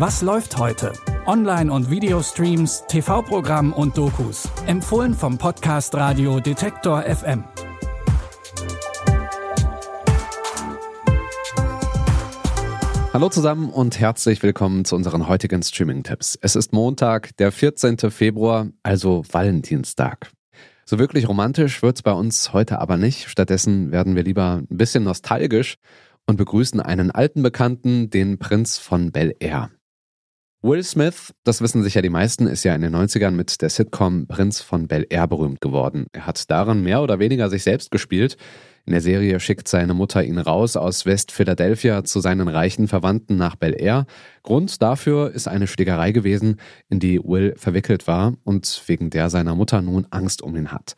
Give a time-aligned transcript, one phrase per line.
[0.00, 0.94] Was läuft heute?
[1.26, 4.48] Online- und Videostreams, TV-Programm und Dokus.
[4.66, 7.44] Empfohlen vom Podcast Radio Detektor FM.
[13.12, 16.38] Hallo zusammen und herzlich willkommen zu unseren heutigen Streaming-Tipps.
[16.40, 17.98] Es ist Montag, der 14.
[18.10, 20.30] Februar, also Valentinstag.
[20.86, 23.28] So wirklich romantisch wird's bei uns heute aber nicht.
[23.28, 25.76] Stattdessen werden wir lieber ein bisschen nostalgisch
[26.26, 29.68] und begrüßen einen alten Bekannten, den Prinz von Bel Air.
[30.62, 34.26] Will Smith, das wissen sicher die meisten, ist ja in den 90ern mit der Sitcom
[34.26, 36.04] Prinz von Bel Air berühmt geworden.
[36.12, 38.36] Er hat darin mehr oder weniger sich selbst gespielt.
[38.84, 43.38] In der Serie schickt seine Mutter ihn raus aus West Philadelphia zu seinen reichen Verwandten
[43.38, 44.04] nach Bel Air.
[44.42, 49.54] Grund dafür ist eine Schlägerei gewesen, in die Will verwickelt war und wegen der seiner
[49.54, 50.94] Mutter nun Angst um ihn hat.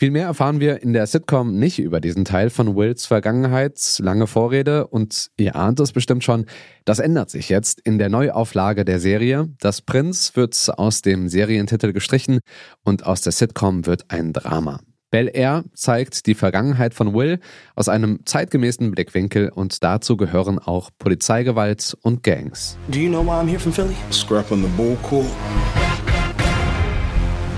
[0.00, 3.78] Viel mehr erfahren wir in der Sitcom nicht über diesen Teil von Wills Vergangenheit.
[3.98, 6.46] Lange Vorrede und ihr ahnt es bestimmt schon.
[6.86, 9.50] Das ändert sich jetzt in der Neuauflage der Serie.
[9.60, 12.38] Das Prinz wird aus dem Serientitel gestrichen
[12.82, 14.80] und aus der Sitcom wird ein Drama.
[15.10, 17.38] Bel Air zeigt die Vergangenheit von Will
[17.76, 22.78] aus einem zeitgemäßen Blickwinkel und dazu gehören auch Polizeigewalt und Gangs.
[22.88, 23.96] Do you know why I'm here from Philly?
[24.10, 25.28] Scrap on the bull court.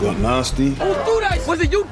[0.01, 0.71] Got nasty.
[0.71, 1.39] Who threw that?
[1.47, 1.85] Was it you?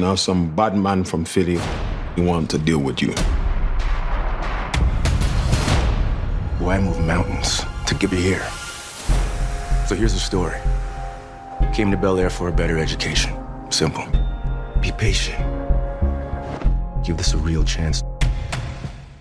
[0.00, 1.58] Now some bad man from Philly
[2.16, 3.12] he want to deal with you.
[6.58, 8.42] Boy, I moved mountains to get you here.
[9.86, 10.56] So here's the story.
[11.74, 13.32] Came to Bel Air for a better education.
[13.68, 14.04] Simple.
[14.80, 15.38] Be patient.
[17.04, 18.02] Give this a real chance.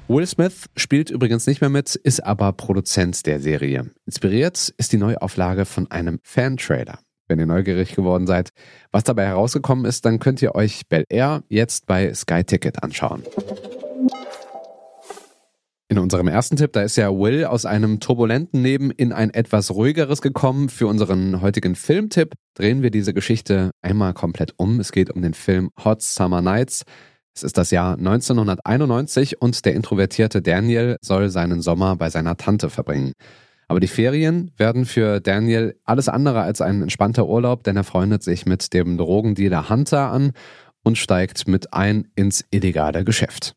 [0.07, 3.91] Will Smith spielt übrigens nicht mehr mit, ist aber Produzent der Serie.
[4.05, 6.99] Inspiriert ist die Neuauflage von einem Fan-Trailer.
[7.29, 8.49] Wenn ihr neugierig geworden seid,
[8.91, 13.23] was dabei herausgekommen ist, dann könnt ihr euch Bel Air jetzt bei Sky Ticket anschauen.
[15.91, 19.71] In unserem ersten Tipp, da ist ja Will aus einem turbulenten Leben in ein etwas
[19.71, 20.69] ruhigeres gekommen.
[20.69, 24.79] Für unseren heutigen Filmtipp drehen wir diese Geschichte einmal komplett um.
[24.79, 26.83] Es geht um den Film Hot Summer Nights.
[27.35, 32.69] Es ist das Jahr 1991 und der introvertierte Daniel soll seinen Sommer bei seiner Tante
[32.69, 33.13] verbringen.
[33.69, 38.23] Aber die Ferien werden für Daniel alles andere als ein entspannter Urlaub, denn er freundet
[38.23, 40.31] sich mit dem Drogendealer Hunter an
[40.83, 43.53] und steigt mit ein ins illegale Geschäft.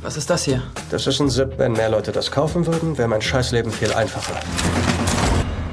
[0.00, 0.62] Was ist das hier?
[0.90, 1.58] Das ist ein Zip.
[1.58, 4.40] Wenn mehr Leute das kaufen würden, wäre mein Scheißleben viel einfacher.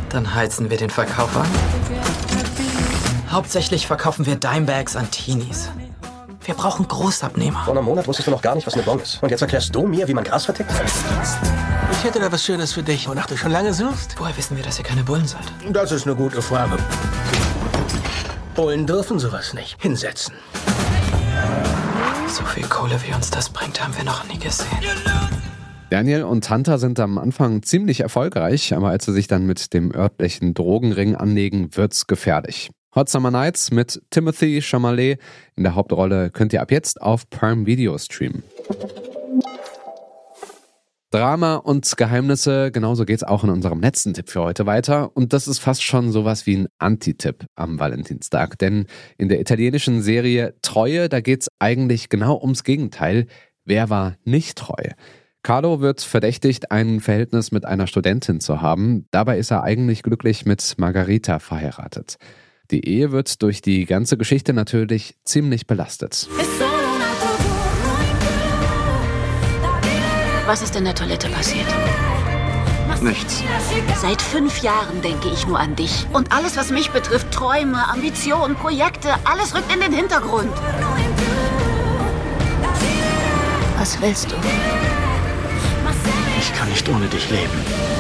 [0.10, 1.48] Dann heizen wir den Verkauf an.
[3.30, 5.70] Hauptsächlich verkaufen wir Dimebags an Teenies.
[6.46, 7.64] Wir brauchen Großabnehmer.
[7.66, 9.22] Vor einem Monat wusstest du noch gar nicht, was eine Bombe ist.
[9.24, 10.70] Und jetzt erklärst du mir, wie man Gras vertickt?
[11.92, 14.16] Ich hätte da was Schönes für dich, wonach du schon lange suchst.
[14.20, 15.42] Woher wissen wir, dass ihr keine Bullen seid?
[15.72, 16.78] Das ist eine gute Frage.
[18.54, 19.82] Bullen dürfen sowas nicht.
[19.82, 20.36] Hinsetzen.
[22.28, 24.68] So viel Kohle, wie uns das bringt, haben wir noch nie gesehen.
[25.90, 29.92] Daniel und Hunter sind am Anfang ziemlich erfolgreich, aber als sie sich dann mit dem
[29.96, 32.70] örtlichen Drogenring anlegen, wird's gefährlich.
[32.96, 35.20] Hot Summer Nights mit Timothy Chalamet
[35.58, 38.42] in der Hauptrolle könnt ihr ab jetzt auf Prime Video streamen.
[41.12, 45.12] Drama und Geheimnisse, genauso geht's auch in unserem letzten Tipp für heute weiter.
[45.14, 48.58] Und das ist fast schon sowas wie ein Anti-Tipp am Valentinstag.
[48.60, 48.86] Denn
[49.18, 53.28] in der italienischen Serie Treue, da geht's eigentlich genau ums Gegenteil.
[53.66, 54.92] Wer war nicht treu?
[55.44, 59.06] Carlo wird verdächtigt, ein Verhältnis mit einer Studentin zu haben.
[59.12, 62.18] Dabei ist er eigentlich glücklich mit Margarita verheiratet.
[62.72, 66.28] Die Ehe wird durch die ganze Geschichte natürlich ziemlich belastet.
[70.46, 71.68] Was ist in der Toilette passiert?
[73.02, 73.44] Nichts.
[74.02, 76.08] Seit fünf Jahren denke ich nur an dich.
[76.14, 80.52] Und alles, was mich betrifft, Träume, Ambitionen, Projekte, alles rückt in den Hintergrund.
[83.78, 84.36] Was willst du?
[86.40, 87.96] Ich kann nicht ohne dich leben.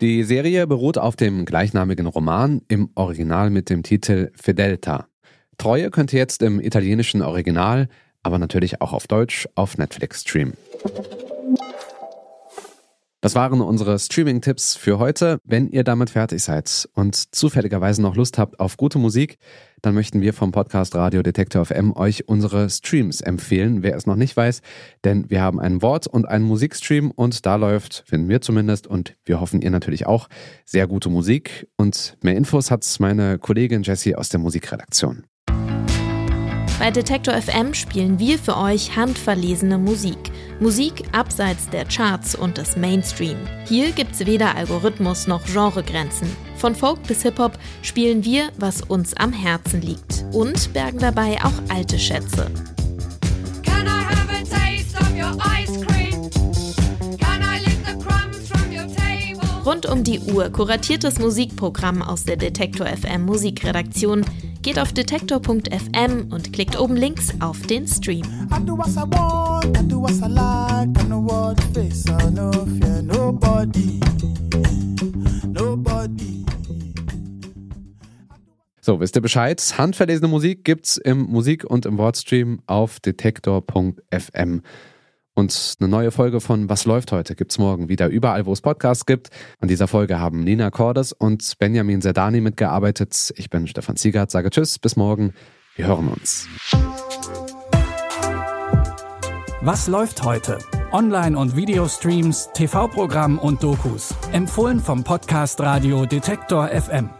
[0.00, 5.08] Die Serie beruht auf dem gleichnamigen Roman im Original mit dem Titel Fedelta.
[5.58, 7.88] Treue könnt ihr jetzt im italienischen Original,
[8.22, 10.54] aber natürlich auch auf Deutsch auf Netflix streamen.
[13.20, 15.40] Das waren unsere Streaming-Tipps für heute.
[15.42, 19.38] Wenn ihr damit fertig seid und zufälligerweise noch Lust habt auf gute Musik,
[19.82, 24.16] dann möchten wir vom Podcast Radio Detektor FM euch unsere Streams empfehlen, wer es noch
[24.16, 24.62] nicht weiß.
[25.04, 29.14] Denn wir haben ein Wort und einen Musikstream und da läuft, finden wir zumindest und
[29.24, 30.28] wir hoffen ihr natürlich auch,
[30.64, 31.68] sehr gute Musik.
[31.76, 35.27] Und mehr Infos hat meine Kollegin Jessie aus der Musikredaktion.
[36.78, 40.16] Bei Detektor FM spielen wir für euch handverlesene Musik.
[40.60, 43.36] Musik abseits der Charts und des Mainstream.
[43.66, 46.28] Hier gibt's weder Algorithmus noch Genregrenzen.
[46.56, 51.74] Von Folk bis Hip-Hop spielen wir, was uns am Herzen liegt und bergen dabei auch
[51.74, 52.48] alte Schätze.
[59.66, 64.24] Rund um die Uhr kuratiertes Musikprogramm aus der Detektor FM Musikredaktion.
[64.68, 68.22] Geht auf detektor.fm und klickt oben links auf den Stream.
[78.82, 79.74] So, wisst ihr Bescheid?
[79.78, 84.60] Handverlesene Musik gibt's im Musik- und im Wortstream auf detektor.fm.
[85.38, 89.06] Und eine neue Folge von Was läuft heute gibt's morgen wieder überall, wo es Podcasts
[89.06, 89.28] gibt.
[89.60, 93.32] An dieser Folge haben Nina Cordes und Benjamin Zerdani mitgearbeitet.
[93.36, 95.34] Ich bin Stefan Ziegert, sage Tschüss, bis morgen.
[95.76, 96.48] Wir hören uns.
[99.60, 100.58] Was läuft heute?
[100.90, 104.12] Online- und Videostreams, TV-Programm und Dokus.
[104.32, 107.10] Empfohlen vom Podcast Radio Detektor FM.